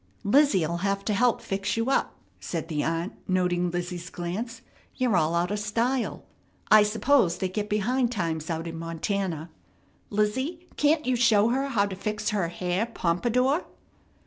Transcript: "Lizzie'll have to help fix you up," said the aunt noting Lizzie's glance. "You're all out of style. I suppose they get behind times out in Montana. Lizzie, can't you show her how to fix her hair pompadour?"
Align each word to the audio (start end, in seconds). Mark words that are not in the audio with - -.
"Lizzie'll 0.23 0.77
have 0.77 1.05
to 1.05 1.13
help 1.13 1.43
fix 1.43 1.77
you 1.77 1.91
up," 1.91 2.15
said 2.39 2.69
the 2.69 2.81
aunt 2.81 3.13
noting 3.29 3.69
Lizzie's 3.69 4.09
glance. 4.09 4.61
"You're 4.95 5.15
all 5.15 5.35
out 5.35 5.51
of 5.51 5.59
style. 5.59 6.25
I 6.71 6.81
suppose 6.81 7.37
they 7.37 7.47
get 7.47 7.69
behind 7.69 8.11
times 8.11 8.49
out 8.49 8.65
in 8.65 8.79
Montana. 8.79 9.51
Lizzie, 10.09 10.67
can't 10.75 11.05
you 11.05 11.15
show 11.15 11.49
her 11.49 11.67
how 11.67 11.85
to 11.85 11.95
fix 11.95 12.29
her 12.31 12.47
hair 12.47 12.87
pompadour?" 12.87 13.63